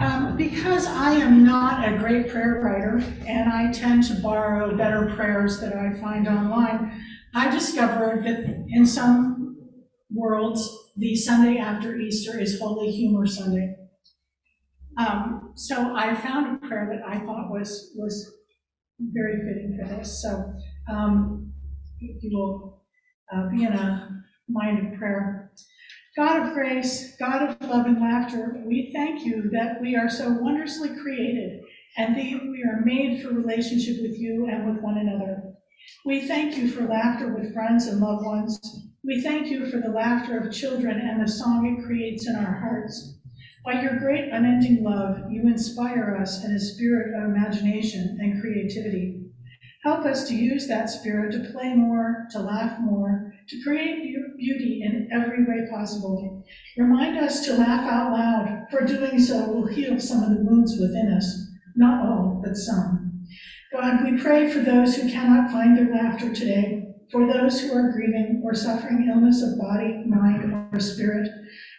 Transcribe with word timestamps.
Um, 0.00 0.36
because 0.36 0.86
I 0.86 1.14
am 1.14 1.44
not 1.44 1.86
a 1.86 1.98
great 1.98 2.28
prayer 2.28 2.60
writer 2.62 3.02
and 3.26 3.52
I 3.52 3.72
tend 3.72 4.04
to 4.04 4.14
borrow 4.14 4.76
better 4.76 5.12
prayers 5.16 5.60
that 5.60 5.74
I 5.74 5.92
find 6.00 6.28
online, 6.28 7.02
I 7.34 7.50
discovered 7.50 8.24
that 8.24 8.64
in 8.68 8.86
some 8.86 9.56
worlds, 10.08 10.92
the 10.96 11.16
Sunday 11.16 11.58
after 11.58 11.96
Easter 11.96 12.38
is 12.38 12.60
Holy 12.60 12.92
Humor 12.92 13.26
Sunday. 13.26 13.74
Um, 14.98 15.52
so 15.56 15.96
I 15.96 16.14
found 16.14 16.62
a 16.62 16.66
prayer 16.68 16.88
that 16.92 17.08
I 17.08 17.18
thought 17.24 17.50
was 17.50 17.92
was 17.96 18.34
very 19.00 19.38
fitting 19.38 19.78
for 19.80 19.96
this. 19.96 20.22
So 20.22 20.52
um, 20.88 21.52
you 22.00 22.30
will 22.32 22.82
uh, 23.34 23.48
be 23.48 23.64
in 23.64 23.72
a 23.72 24.22
mind 24.48 24.92
of 24.92 24.98
prayer. 24.98 25.47
God 26.18 26.48
of 26.48 26.52
grace, 26.52 27.14
God 27.16 27.48
of 27.48 27.70
love 27.70 27.86
and 27.86 28.00
laughter, 28.00 28.60
we 28.66 28.90
thank 28.92 29.24
you 29.24 29.48
that 29.52 29.80
we 29.80 29.94
are 29.94 30.10
so 30.10 30.32
wondrously 30.32 30.88
created 31.00 31.60
and 31.96 32.16
that 32.16 32.44
we 32.50 32.64
are 32.64 32.84
made 32.84 33.22
for 33.22 33.28
relationship 33.28 34.02
with 34.02 34.18
you 34.18 34.48
and 34.50 34.66
with 34.66 34.82
one 34.82 34.98
another. 34.98 35.54
We 36.04 36.26
thank 36.26 36.56
you 36.56 36.72
for 36.72 36.88
laughter 36.88 37.32
with 37.32 37.54
friends 37.54 37.86
and 37.86 38.00
loved 38.00 38.26
ones. 38.26 38.58
We 39.04 39.22
thank 39.22 39.46
you 39.46 39.70
for 39.70 39.76
the 39.76 39.90
laughter 39.90 40.36
of 40.38 40.52
children 40.52 40.98
and 40.98 41.22
the 41.22 41.30
song 41.30 41.78
it 41.78 41.86
creates 41.86 42.26
in 42.26 42.34
our 42.34 42.58
hearts. 42.58 43.14
By 43.64 43.80
your 43.80 44.00
great 44.00 44.32
unending 44.32 44.82
love, 44.82 45.30
you 45.30 45.42
inspire 45.42 46.18
us 46.20 46.44
in 46.44 46.50
a 46.50 46.58
spirit 46.58 47.14
of 47.14 47.30
imagination 47.30 48.18
and 48.20 48.42
creativity. 48.42 49.27
Help 49.84 50.04
us 50.04 50.28
to 50.28 50.34
use 50.34 50.66
that 50.66 50.90
spirit 50.90 51.32
to 51.32 51.52
play 51.52 51.72
more, 51.72 52.26
to 52.32 52.40
laugh 52.40 52.80
more, 52.80 53.32
to 53.48 53.62
create 53.62 54.02
beauty 54.36 54.82
in 54.84 55.08
every 55.12 55.44
way 55.44 55.68
possible. 55.70 56.44
Remind 56.76 57.16
us 57.16 57.44
to 57.46 57.54
laugh 57.54 57.88
out 57.88 58.12
loud, 58.12 58.66
for 58.70 58.84
doing 58.84 59.20
so 59.20 59.48
will 59.50 59.66
heal 59.66 60.00
some 60.00 60.24
of 60.24 60.30
the 60.30 60.44
wounds 60.44 60.76
within 60.80 61.12
us, 61.12 61.46
not 61.76 62.04
all, 62.04 62.42
but 62.44 62.56
some. 62.56 63.24
God, 63.72 64.04
we 64.04 64.20
pray 64.20 64.50
for 64.50 64.60
those 64.60 64.96
who 64.96 65.10
cannot 65.10 65.52
find 65.52 65.76
their 65.76 65.94
laughter 65.94 66.34
today, 66.34 66.94
for 67.12 67.26
those 67.26 67.60
who 67.60 67.72
are 67.72 67.92
grieving 67.92 68.42
or 68.44 68.54
suffering 68.54 69.08
illness 69.08 69.42
of 69.42 69.58
body, 69.58 70.02
mind, 70.06 70.70
or 70.72 70.80
spirit, 70.80 71.28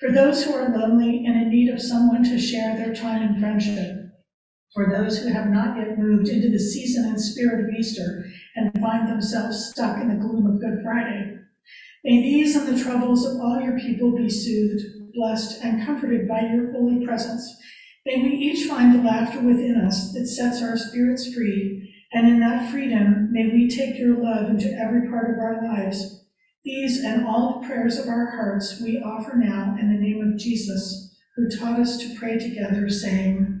for 0.00 0.10
those 0.10 0.44
who 0.44 0.54
are 0.54 0.70
lonely 0.70 1.24
and 1.26 1.42
in 1.42 1.50
need 1.50 1.68
of 1.68 1.80
someone 1.80 2.24
to 2.24 2.38
share 2.38 2.76
their 2.76 2.94
time 2.94 3.22
and 3.22 3.38
friendship, 3.38 4.01
for 4.74 4.90
those 4.90 5.18
who 5.18 5.32
have 5.32 5.50
not 5.50 5.76
yet 5.76 5.98
moved 5.98 6.28
into 6.28 6.48
the 6.48 6.58
season 6.58 7.04
and 7.04 7.20
spirit 7.20 7.64
of 7.64 7.74
Easter 7.74 8.24
and 8.56 8.72
find 8.80 9.08
themselves 9.08 9.66
stuck 9.66 10.00
in 10.00 10.08
the 10.08 10.14
gloom 10.14 10.46
of 10.46 10.60
Good 10.60 10.82
Friday. 10.82 11.38
May 12.04 12.22
these 12.22 12.56
and 12.56 12.66
the 12.66 12.82
troubles 12.82 13.24
of 13.24 13.40
all 13.40 13.60
your 13.60 13.78
people 13.78 14.16
be 14.16 14.28
soothed, 14.28 15.12
blessed, 15.14 15.62
and 15.62 15.84
comforted 15.84 16.26
by 16.26 16.40
your 16.40 16.72
holy 16.72 17.04
presence. 17.04 17.48
May 18.06 18.16
we 18.16 18.30
each 18.30 18.68
find 18.68 18.94
the 18.94 19.02
laughter 19.02 19.40
within 19.40 19.76
us 19.76 20.12
that 20.12 20.26
sets 20.26 20.62
our 20.62 20.76
spirits 20.76 21.32
free, 21.32 21.94
and 22.12 22.26
in 22.26 22.40
that 22.40 22.70
freedom, 22.70 23.28
may 23.30 23.48
we 23.52 23.68
take 23.68 23.98
your 23.98 24.16
love 24.16 24.50
into 24.50 24.72
every 24.72 25.08
part 25.08 25.30
of 25.30 25.38
our 25.38 25.62
lives 25.62 26.22
these 26.64 27.02
and 27.02 27.26
all 27.26 27.60
the 27.60 27.66
prayers 27.66 27.98
of 27.98 28.06
our 28.06 28.30
hearts 28.30 28.80
we 28.80 29.02
offer 29.04 29.36
now 29.36 29.76
in 29.80 29.92
the 29.92 30.00
name 30.00 30.22
of 30.22 30.38
Jesus, 30.38 31.12
who 31.34 31.48
taught 31.48 31.80
us 31.80 31.98
to 31.98 32.14
pray 32.16 32.38
together, 32.38 32.88
saying, 32.88 33.60